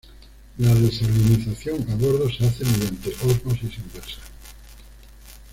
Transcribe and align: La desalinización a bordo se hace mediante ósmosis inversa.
La 0.57 0.73
desalinización 0.73 1.85
a 1.91 1.93
bordo 1.95 2.27
se 2.27 2.43
hace 2.47 2.65
mediante 2.65 3.13
ósmosis 3.23 3.77
inversa. 3.77 4.19